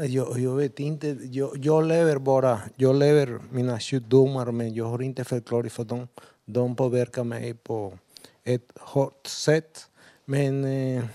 [0.00, 5.02] Jag, jag vet inte, jag, jag lever bara, jag lever mina sjukdomar men jag har
[5.02, 6.08] inte förklaring för dem.
[6.44, 7.98] De påverkar mig på
[8.44, 9.86] ett hårt sätt.
[10.24, 11.08] Men eh, oh,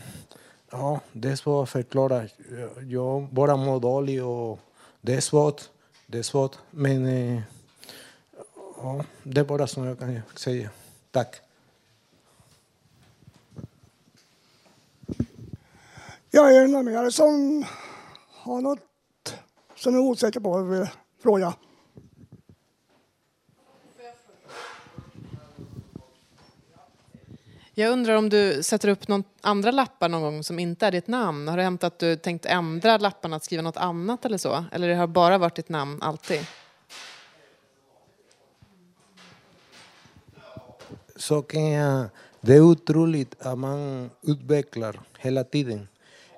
[0.72, 2.28] ja, det är svårt att förklara.
[2.88, 4.60] Jag, bara mår dåligt och
[5.02, 5.62] det är svårt.
[6.08, 6.56] Det är svårt.
[6.72, 7.42] Men eh,
[8.56, 10.70] oh, ja, det är bara som jag kan säga.
[11.12, 11.42] Tack.
[16.32, 17.66] Jag är en någon som
[18.48, 18.80] har något
[19.76, 20.90] som är osäker på och vill
[21.24, 21.54] fråga?
[27.74, 31.08] Jag undrar om du sätter upp någon andra lappar någon gång som inte är ditt
[31.08, 31.48] namn.
[31.48, 34.66] Har det hänt att du tänkt ändra lapparna, att skriva något annat eller så?
[34.72, 36.48] Eller det har bara varit ditt namn alltid?
[41.18, 42.10] så kan jag,
[42.42, 45.88] det är otroligt att man utvecklar hela tiden.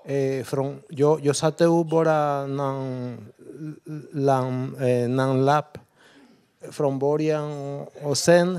[0.09, 3.17] Eh, från, jag, jag satte upp bara någon,
[4.13, 5.77] lam, eh, någon lapp
[6.71, 7.51] från början
[8.03, 8.55] och sen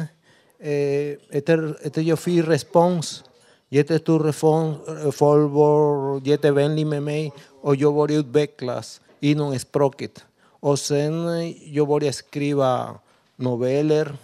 [0.59, 3.25] eh, efter, efter jag fick respons,
[3.69, 4.77] jättestor respons,
[5.17, 10.25] folk var jättevänlig med mig och jag började utvecklas inom språket.
[10.43, 12.89] Och sen eh, jag började skriva
[13.37, 14.17] noveller,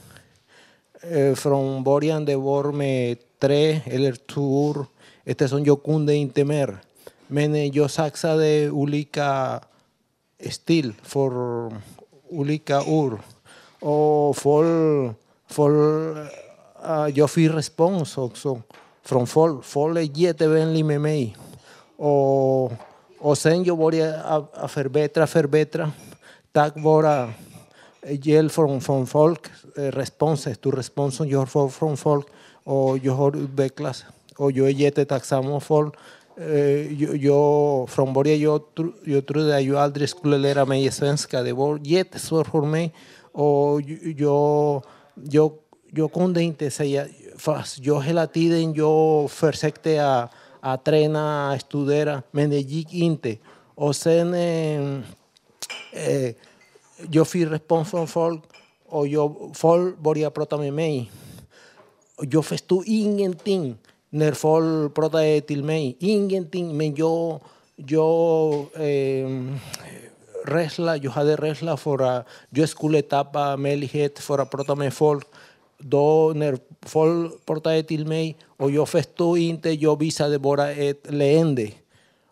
[1.11, 4.85] Eh, från början det var med tre eller två ord
[5.24, 6.79] eftersom jag kunde inte mer.
[7.27, 9.61] Men jag saxade olika
[10.51, 11.31] stil för
[12.29, 13.18] olika ord.
[13.81, 15.12] Och folk,
[15.51, 16.16] folk,
[17.14, 18.62] jag fick respons också
[19.05, 19.64] från folk.
[19.64, 21.37] Folk är jättevänliga med mig.
[21.97, 22.72] Och,
[23.18, 25.93] och sen jag började att, förbättra, förbättra.
[26.53, 27.33] Tack vare
[28.09, 29.41] hjälp från, från folk,
[29.74, 32.27] responsen stor respons som jag får från folk
[32.64, 34.05] och jag har utvecklats.
[34.37, 35.95] Och jag är jättetacksam för folk.
[36.37, 38.61] Eh, Jag, från början jag,
[39.05, 41.43] jag trodde att jag aldrig skulle lära mig svenska.
[41.43, 42.95] Det var jättesvårt för mig.
[43.32, 43.80] Och
[44.16, 44.82] jag,
[45.14, 45.53] jag,
[45.91, 47.07] jag kunde inte säga,
[47.37, 50.30] fast jag hela tiden jag försökte att,
[50.61, 53.37] att träna, studera, men det gick inte.
[53.74, 54.99] Och sen eh,
[55.93, 56.34] eh,
[57.11, 58.43] jag fick respons från folk
[58.89, 61.11] och jag, folk började prata med mig.
[62.20, 63.78] Jag förstod ingenting
[64.11, 65.96] när folk pratade till mig.
[65.98, 67.40] Ingenting, men jag,
[67.76, 69.28] jag, eh,
[70.46, 75.26] rädsla, jag hade rädsla för att jag skulle tappa möjlighet för att prata med folk.
[75.78, 81.70] Då när folk pratade till mig och jag förstod inte, jag visade bara ett leende.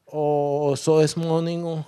[0.07, 1.83] Och så småningom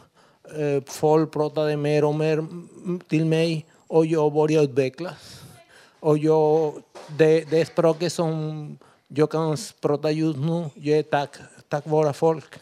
[0.58, 5.40] eh, folk pratade mer och mer m- till mig och jag började utvecklas.
[6.00, 6.72] Och jag,
[7.18, 8.78] det, det språket som
[9.08, 11.36] jag kan prata just nu, jag är tack,
[11.68, 12.54] tack vare folk.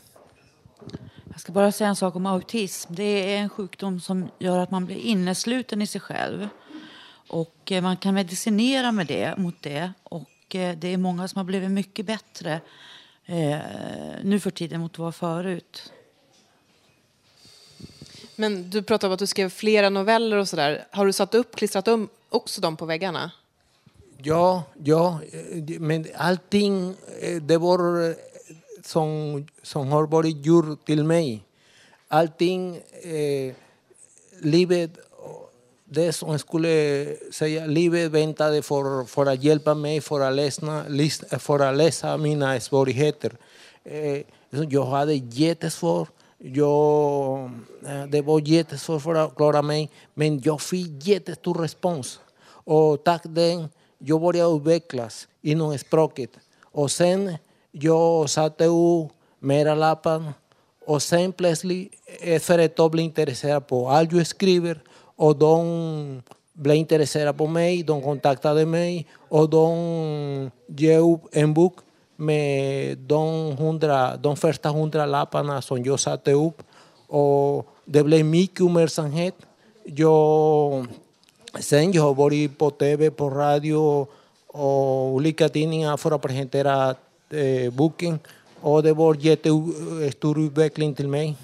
[1.31, 2.95] Jag ska bara säga en sak om autism.
[2.95, 6.49] Det är en sjukdom som gör att man blir innesluten i sig själv.
[7.29, 9.93] Och eh, man kan medicinera med det, mot det.
[10.03, 12.61] Och eh, det är många som har blivit mycket bättre
[13.25, 13.59] eh,
[14.23, 15.93] nu för tiden mot vad förut.
[18.37, 20.87] Men du pratade om att du skrev flera noveller och sådär.
[20.91, 23.31] Har du satt upp, klistrat upp också dem på väggarna?
[24.23, 28.17] Ja, ja, eh, men allting eh, det var eh,
[28.83, 31.45] som, som har varit gjort till mig.
[32.09, 32.81] Allting,
[34.41, 34.91] livet,
[35.85, 41.61] det som skulle säga, livet väntade för, för att hjälpa mig för att läsa, för
[41.61, 43.33] att läsa mina svårigheter.
[43.85, 46.09] Eh, jag hade jättesvårt.
[48.09, 52.21] Det var jättesvårt för att klara mig, men jag fick jättestor respons.
[52.67, 53.69] Och tack den,
[54.07, 56.31] jag började utvecklas inom språket.
[56.63, 57.37] Och sen
[57.71, 60.33] jag satte upp mera lappar
[60.87, 64.83] och sen plötsligt ett företag blev intresserad på allt jag skriver
[65.17, 71.79] och de blev intresserade på mig, de kontaktade mig och de gav en bok
[72.17, 76.63] med de, hundra, de första hundra lapparna som jag satte upp.
[77.07, 79.35] Och det blev mycket uppmärksamhet.
[79.85, 80.87] Jag,
[81.61, 84.09] sen jag har varit på tv, på radio
[84.47, 86.95] och olika tidningar för att presentera
[87.31, 88.19] eh, boken.
[88.61, 91.37] Och det var jättestor utveckling till mig.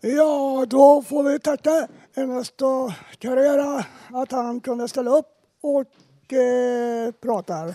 [0.00, 5.26] Ja, då får vi tacka Ernesto Carrera att han kunde ställa upp
[5.60, 7.74] och eh, prata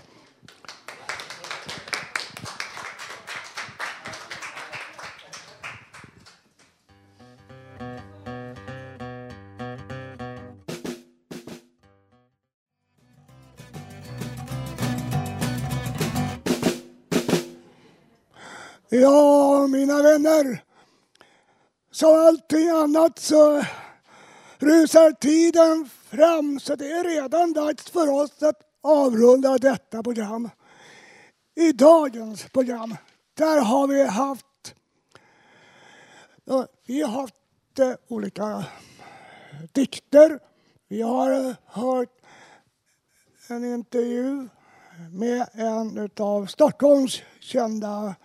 [18.89, 20.63] Ja, mina vänner.
[21.91, 23.63] Som allting annat så
[24.57, 30.49] rusar tiden fram så det är redan dags för oss att avrunda detta program.
[31.55, 32.95] I dagens program,
[33.33, 34.45] där har vi haft
[36.85, 38.65] vi har haft eh, olika
[39.73, 40.39] dikter.
[40.87, 42.09] Vi har hört
[43.47, 44.47] en intervju
[45.11, 48.15] med en av Stockholms kända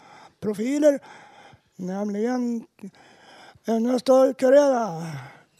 [0.40, 1.00] profiler,
[1.76, 2.66] nämligen
[3.66, 5.02] Ernesto Carrera,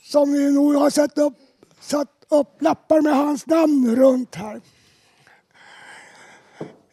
[0.03, 1.37] som vi nog har satt upp,
[1.81, 4.61] satt upp lappar med hans namn runt här.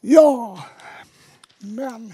[0.01, 0.63] Ja,
[1.59, 2.13] men...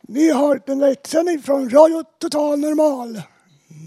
[0.00, 3.22] Ni har hört en direktsändning från Radio Total Normal.